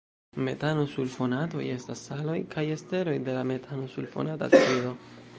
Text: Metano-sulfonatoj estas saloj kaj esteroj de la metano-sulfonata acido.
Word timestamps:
Metano-sulfonatoj 0.45 1.65
estas 1.73 2.01
saloj 2.07 2.37
kaj 2.55 2.63
esteroj 2.75 3.13
de 3.27 3.35
la 3.35 3.43
metano-sulfonata 3.51 4.49
acido. 4.61 4.95